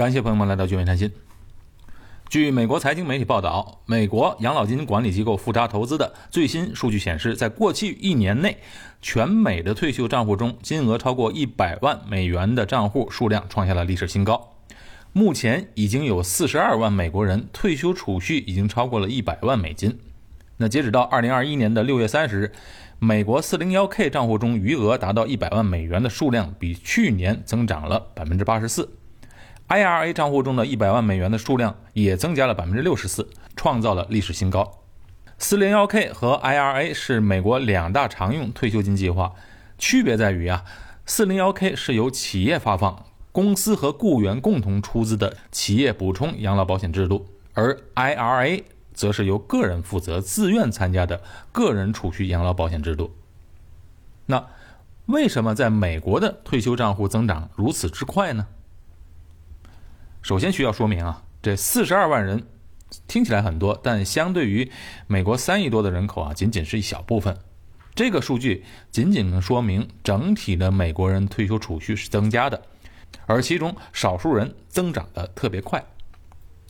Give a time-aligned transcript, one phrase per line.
[0.00, 1.12] 感谢朋友们来到聚美谈心。
[2.30, 8.56] 据美国财经媒体报道，美国养老金管理机构富查投资的最新数据显示，在过去一年内，
[9.02, 14.54] 全美的退休账户中，金额超过一百万美元的账户数量创下了历史新高。
[15.12, 19.98] 目前已经有四十二万美国人退休储蓄已经超过了一百万美金。
[20.56, 22.52] 那截止到二零二一年的六月三十日，
[22.98, 28.96] 美国四零幺 K 账户中余额达到一百万美元的数量比去年增长了百分之八十四。
[29.70, 34.80] IRA 账户中的一百万美元的数量也增加了百分之六十四，创造了历史新高。
[35.38, 39.32] 401k 和 IRA 是美国两大常用退休金计划，
[39.78, 40.64] 区别在于啊
[41.06, 53.14] ，401k 是由企业发放，公司和雇员共同出资的企业补充养老保险制度，而 IRA 则是由个人负责、自愿参加的个人储蓄养老保险制度。
[54.26, 54.44] 那
[55.06, 58.48] 为什么在美国的退休账户增长如此之快呢？
[60.22, 62.46] 首先需要说明啊，这四十二万人
[63.08, 64.70] 听起来很多，但相对于
[65.06, 67.36] 美国三亿多的人口啊，仅仅是一小部分。
[67.94, 72.62] 这个数据仅仅能说明整体的美国人退休储蓄是增加的，
[73.26, 75.84] 而其中少数人增长的特别快。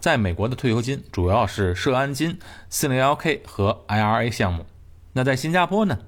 [0.00, 2.38] 在美国的退休金主要是社安金、
[2.70, 4.66] 401k 和 IRA 项目。
[5.12, 5.98] 那在新加坡呢，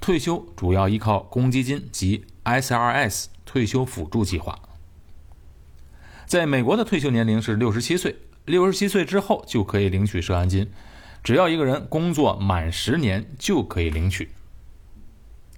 [0.00, 4.58] 退休主要依靠公积金及 SRS 退休辅助计划。
[6.30, 8.14] 在美国的退休年龄是六十七岁，
[8.44, 10.70] 六十七岁之后就可以领取社安金，
[11.24, 14.30] 只要一个人工作满十年就可以领取。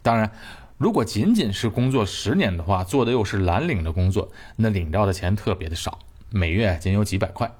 [0.01, 0.33] 当然，
[0.79, 5.98] 如果仅仅是工作十年的话，做的又是蓝领的工作，那领到的钱特别的少，
[6.31, 7.53] 每月仅有几百块。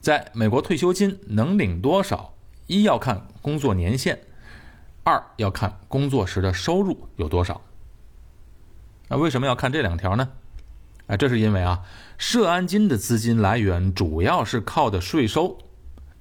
[0.00, 2.32] 在美国退休金能领多少，
[2.68, 4.18] 一要看工作年限，
[5.04, 7.60] 二要看工作时的收入有多少。
[9.08, 10.30] 那为什么要看这两条呢？
[11.06, 11.80] 啊，这是因为啊，
[12.16, 15.58] 社安金的资金来源主要是靠的税收，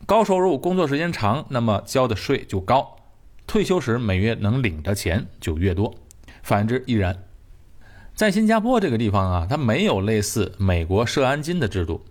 [0.05, 2.97] 高收入工作时间长，那么交的税就高，
[3.45, 5.93] 退休时每月能领的钱就越多。
[6.43, 7.23] 反之亦然。
[8.13, 12.03] 在新加坡这个地方啊，它没有类似美国社安金的制度。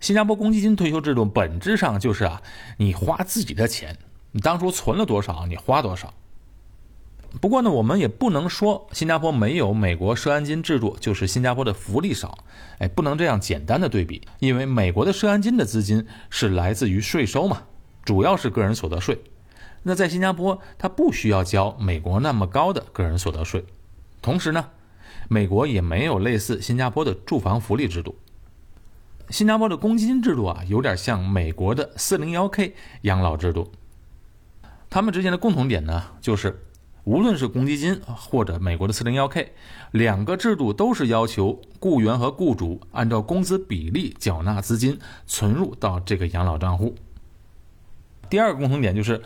[0.00, 2.40] 新加坡公积金退休制度本质上就是啊，
[2.78, 3.98] 你花自己的钱，
[4.32, 6.14] 你当初存了多少，你花多少。
[7.38, 12.36] 不过呢，我们也不能说新加坡没有美国社安金制度就是新加坡的福利少，
[12.78, 17.62] 哎，不能这样简单的对比，因为美国的社安金的资金是来自于税收嘛，
[18.04, 19.22] 主要是个人所得税。
[19.84, 23.64] 那在新加坡，它不需要交美国那么高的个人所得税，
[24.20, 24.68] 同时呢，
[25.28, 28.16] 美国也没有类似新加坡的住房福利制度。
[29.28, 33.70] 新加坡的公积金制度啊，有点像美国的四零幺 K 养老制度，
[34.90, 36.66] 他们之间的共同点呢，就是。
[37.04, 39.48] 无论是公积金或者美国的 401k，
[39.92, 46.94] 两个制度都是要求雇员和雇主按照工资比例缴纳资金存入到这个养老账户。
[48.28, 49.22] 第二个共同点就是，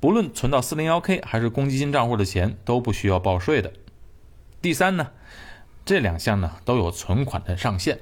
[0.00, 3.72] 不论存到 401k 还是公积金账户的钱都不需要报税的。
[4.60, 5.08] 第三呢，
[5.84, 8.00] 这两项呢都有存款的上限。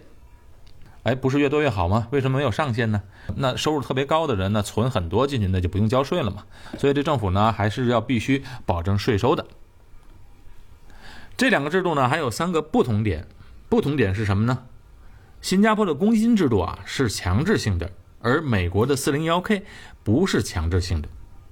[1.05, 2.07] 哎，不是越多越好吗？
[2.13, 3.03] 为什么没有上限呢？
[3.37, 6.45] 那收入特别高的人呢，存很多进去，那就不用交税了嘛。
[6.79, 9.45] 所以这政府呢，还是要必须保证税收的。
[11.37, 13.27] 这两个制度呢，还有三个不同点。
[13.69, 14.65] 不同点是什么呢？
[15.41, 17.91] 新加坡的公积金制度啊是强制性的，
[18.21, 19.63] 而美国的 401k
[20.05, 21.09] 不是强制性的。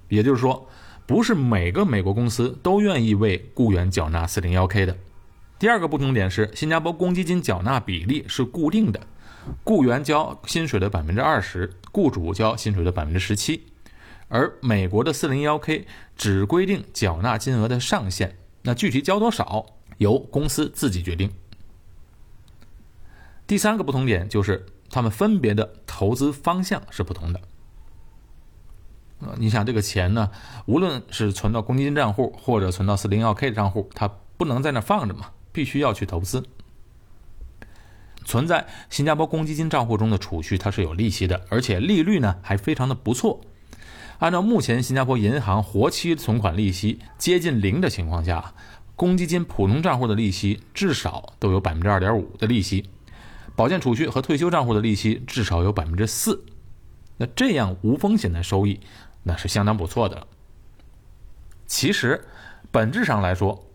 [0.09, 0.69] 也就是说，
[1.07, 4.97] 不是每个美国公司都愿意为雇员缴纳 401k 的。
[5.59, 9.01] 第二个不同点是，新加坡公积金缴纳比例是固定的。
[9.65, 13.67] 雇员交薪水的百分之二十，雇主交薪水的百分之十七，
[14.29, 15.87] 而美国的四零幺 K
[16.17, 19.67] 只规定缴纳金额的上限，那具体交多少
[19.99, 21.31] 由公司自己决定。
[23.47, 27.41] 第三个不同点就是他们分别的投资方向是不同的。
[29.21, 30.31] 呃，你想这个钱呢，
[30.67, 36.43] 无论是存到公积金账户或者存到四零幺 K 的账户，它不能在那放着嘛，必须要去投资。
[38.25, 43.41] 存在新加坡公积金账户中的储蓄，它是有利息的，而且利率呢还非常的不错。
[44.19, 48.55] 按照目前新加坡银行活期存款利息接近零的情况下，
[48.95, 52.91] 公积金普通账户的利息至少都有百分之二点五的利息，
[53.57, 56.45] 保健储蓄和退休账户的利息至少有百分之四。
[57.17, 58.81] 那这样无风险的收益，
[59.23, 60.27] 那是相当不错的。
[61.67, 62.25] 其实，
[62.71, 63.70] 本质上来说。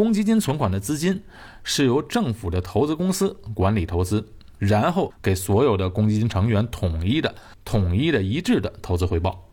[0.00, 1.22] 公积金存款的资金
[1.62, 7.34] 是由政府的投资公司管理投资，然后给所有的公积金成员统一的、
[7.66, 9.46] 统一的一致的投资回报，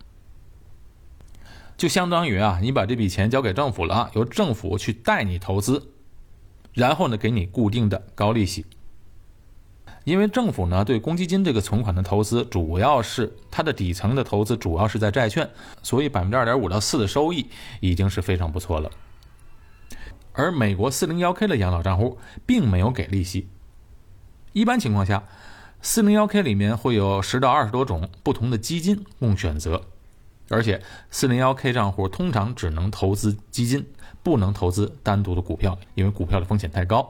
[1.76, 5.90] 就相当于啊，你把这笔钱交给政府了啊，由政府去带你投资，
[6.72, 8.66] 然后呢给你固定的高利息。
[10.06, 15.50] 因为政府呢对公积金这个存款的投资，主要是它的底层的投资主要是在债券，
[15.84, 17.48] 所以百分之二点五到四的收益
[17.82, 18.90] 已经是非常不错了。
[20.38, 23.48] 而美国四零幺 K 的养老账户并没有给利息。
[24.54, 25.24] 一般情况下，
[25.82, 29.82] 四零幺 K 里面会有十到二十多种不同的基金供选择，
[30.50, 33.88] 而且四零幺 K 账户通常只能投资基金，
[34.22, 37.10] 不能投资单独的股票，因为股票的风险太高。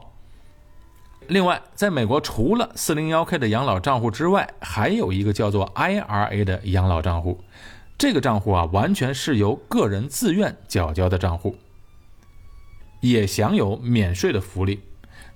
[1.26, 7.44] 另外，在美国，除了 401k 的养老账户之外，还有一个叫做 IRA 的养老账户。
[7.98, 11.56] 这个账户啊，完全是由个人自愿缴交的账户，
[13.00, 14.80] 也享有免税的福利。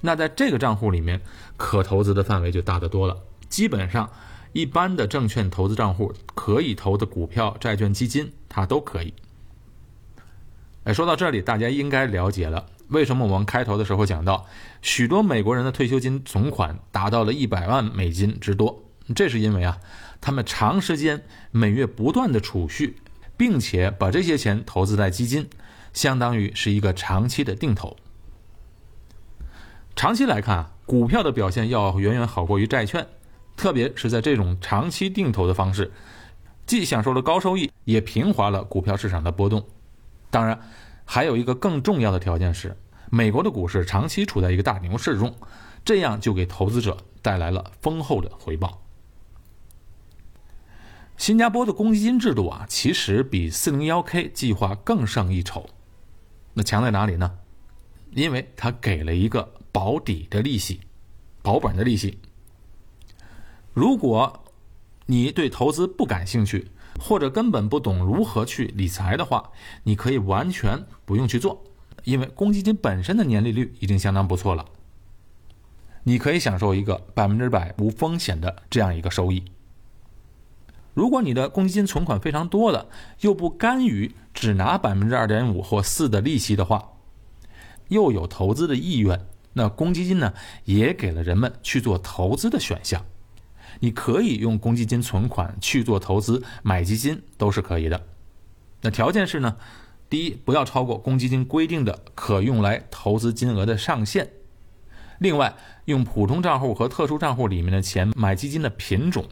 [0.00, 1.20] 那在这个账户里面，
[1.56, 3.16] 可投资的范围就大得多了。
[3.48, 4.10] 基本上，
[4.52, 9.14] 一般的证券投资账户可以投的股票、债券、基金，它都可以。
[10.84, 12.66] 哎，说到这里，大家应该了解了。
[12.88, 14.46] 为什么我们开头的时候讲到，
[14.82, 18.82] 许多美国人的退休金总款达到了一百万美金之多？
[19.14, 19.78] 这是因为啊，
[20.20, 21.22] 他们长时间
[21.52, 22.96] 每月不断的储蓄，
[23.36, 25.48] 并且把这些钱投资在基金，
[25.92, 27.96] 相当于是一个长期的定投。
[29.94, 33.06] 长期来看啊，股票的表现要远远好过于债券，
[33.56, 35.92] 特别是在这种长期定投的方式，
[36.66, 39.66] 既享受了高收益，也平滑了股票市场的波动。
[40.30, 40.58] 当然。
[41.04, 42.76] 还有一个更重要的条件是，
[43.10, 45.34] 美国的股市长期处在一个大牛市中，
[45.84, 48.80] 这样就给投资者带来了丰厚的回报。
[51.18, 55.68] 新加坡的公积金制度啊，其实比 401k 计划更胜一筹。
[56.54, 57.38] 那强在哪里呢？
[58.10, 60.80] 因为它给了一个保底的利息，
[61.42, 62.18] 保本的利息。
[63.72, 64.44] 如果
[65.06, 66.70] 你对投资不感兴趣，
[67.00, 69.50] 或者根本不懂如何去理财的话，
[69.84, 71.64] 你可以完全不用去做，
[72.04, 74.64] 因为公积金本身的年利率已经相当不错了。
[76.04, 79.42] 你可以享受一个百分之百无风险的这样一个收益。
[80.94, 82.86] 如果你的公积金存款非常多了，
[83.20, 86.90] 又不甘于只拿百分之二点五或四的利息的话，
[87.88, 90.34] 又有投资的意愿，那公积金呢
[90.64, 93.04] 也给了人们去做投资的选项。
[93.80, 98.00] 你可以用公积金存款去做投资，买基金都是可以的。
[98.82, 99.56] 那条件是呢，
[100.10, 104.30] 第一，不要超过公积金规定的可用来投资金额的上限。
[105.18, 105.54] 另外，
[105.86, 109.24] 用普通账户和特殊账户里面的钱买基金的品种，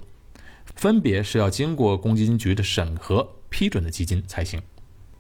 [0.76, 4.62] 分别是要经过公积金局的审核批准的基金才行。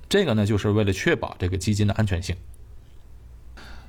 [0.08, 2.36] 这个呢，就是为了确保这个基金的安全性。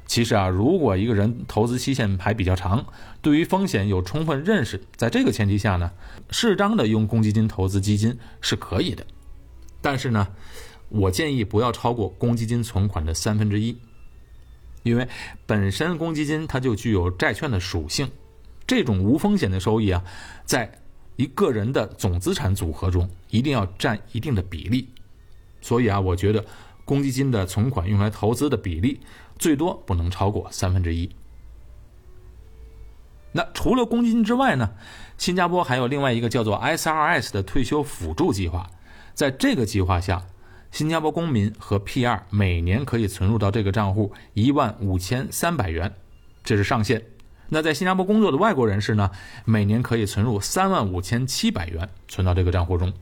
[0.06, 2.86] 其实啊，如果一个人投资期限还比较长，
[3.22, 5.94] 对于风险有充分认识，在这个前提下呢，
[6.30, 9.06] 适当的用公积金投资基金是可以的。
[9.82, 10.28] 但是呢，
[10.90, 13.78] 我建议不要超过公积金存款的三分之一，
[14.84, 15.08] 因为
[15.46, 18.12] 本身公积金它就具有债券的属性，
[18.68, 20.04] 这种无风险的收益啊，
[20.44, 20.81] 在
[21.22, 24.90] 一个人的总资产组合中一定要占一定的比例。
[25.62, 26.44] 所以啊，我觉得
[26.84, 29.00] 公积金的存款用来投资的比例。
[29.38, 31.10] 最多不能超过三分之一。
[33.32, 34.72] 那除了公积金之外呢？
[35.18, 38.70] 新加坡还有另外一个叫做 SRS 的退休辅助计划。
[39.14, 40.26] 在这个计划下，
[40.72, 45.92] 新加坡公民和 PR 每年可以存入到这个账户一万五千三百元，
[46.44, 47.04] 这是上限。
[47.54, 49.12] 那在新加坡工作的外国人士呢，
[49.44, 52.94] 每年可以存入三万五千七百元，存到这个账户中。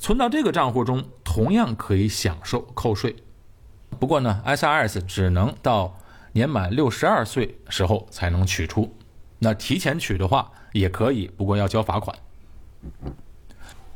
[0.00, 3.14] 存到这个账户中，同样可以享受扣税。
[4.00, 5.96] 不过呢，SRS 只能到
[6.32, 8.92] 年满六十二岁时候才能取出，
[9.38, 12.18] 那提前取的话也可以，不过要交罚款。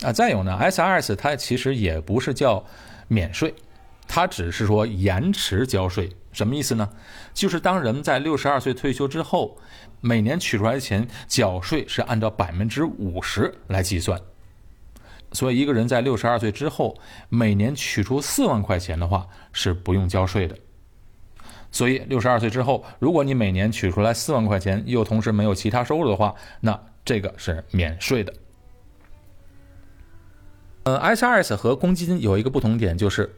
[0.02, 2.64] 啊，再有呢，SRS 它其实也不是叫
[3.08, 3.52] 免税，
[4.06, 6.10] 它只是说延迟交税。
[6.32, 6.88] 什么意思呢？
[7.32, 9.56] 就是当人们在六十二岁退休之后，
[10.00, 14.20] 每年取出来的钱缴税是按照百分之五十来计算。
[15.32, 16.96] 所以，一个人在六十二岁之后，
[17.28, 20.56] 每年取出四万块钱的话，是不用交税的。
[21.72, 28.32] 所以，六十二岁之后，如果你每年取出来四万块钱，又同时没有其他收入的话，那这个是免税的。
[30.84, 33.34] 呃，SRS 和公积金有一个不同点，就是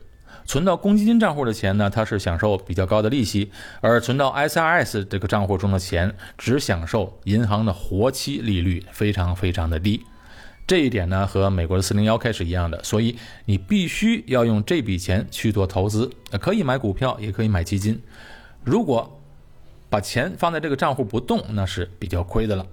[0.49, 3.53] 存到公积金账户的钱呢，它是享受比较高的利息，
[3.83, 10.03] 而存到 SRS 这个账户中的钱，只享受银行的活期利率，非常非常的低。
[10.67, 18.01] 这一点呢，和美国的四零幺 K 是一样的，所以你必须要用这笔钱去做投资，可以买股票，也可以买基金。
[18.65, 19.21] 如果
[19.91, 22.67] 把钱放在这个账户不动，那是比较亏的了。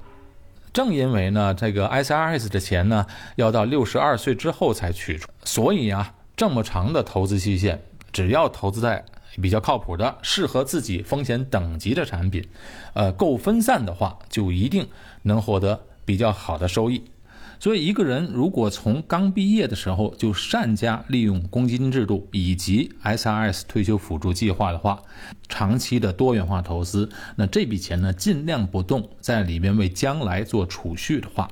[0.72, 3.05] 正因为呢，这个 SRS 的钱呢，
[3.36, 7.79] 要到六十二岁之后才取出，所以啊，这么长的投资期限，
[8.11, 9.05] 只要投资在
[9.41, 12.45] 比较靠谱的、适合自己风险等级的产品，
[12.93, 14.87] 呃，够分散的话，就一定
[15.23, 17.03] 能获得比较好的收益。
[17.57, 25.01] 所以，一个人如果从刚毕业的时候就善加利用公积金制度以及 SRS 退休辅助计划的话，
[25.47, 31.49] 长期的多元化投资，那这笔钱呢尽量不动，在里面为将来做储蓄的话，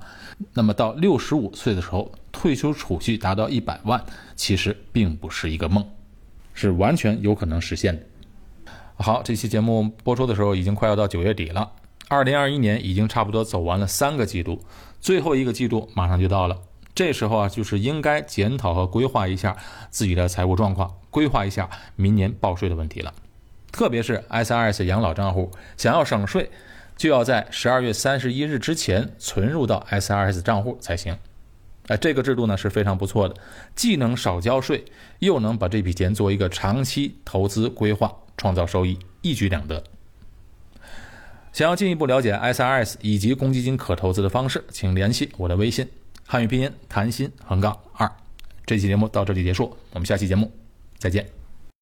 [0.53, 4.03] 那么到六十五岁的时候，退休储蓄达到一百万，
[4.35, 5.87] 其实并不是一个梦，
[6.53, 8.03] 是完全有可能实现的。
[8.97, 11.71] 好，这期节目播出的时候已经快要到九月底了。
[12.09, 14.61] 二零二一年已经差不多走完了三个季度，
[14.99, 16.59] 最后一个季度马上就到了。
[16.93, 19.57] 这时候啊，就是应该检讨和规划一下
[19.89, 23.13] 自己的财务状况，规划一下明年报税的问题了。
[23.71, 26.51] 特别是 SRS 养老账户，想要省税，
[26.95, 31.17] 就要在十二月三十一日之前存入到 SRS 账户才行。
[31.87, 33.35] 哎，这个制度呢是非常不错的，
[33.75, 34.85] 既能少交税，
[35.19, 39.83] 又能把这笔钱做一个长期投资规划，创造收益，一举两得。
[41.51, 45.87] 想要进一步了解 SRS 以及公积金可投资的方式，请联系我的微信
[46.25, 48.11] 汉语拼音谭鑫横杠二。
[48.65, 50.51] 这期节目到这里结束，我们下期节目
[50.97, 51.42] 再见。